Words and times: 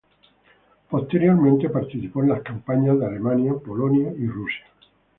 Posteriormente 0.89 1.69
participó 1.69 2.23
en 2.23 2.29
las 2.29 2.41
campañas 2.41 2.97
de 2.97 3.05
Alemania, 3.05 3.53
Polonia 3.63 4.11
y 4.17 4.25
Rusia. 4.25 4.65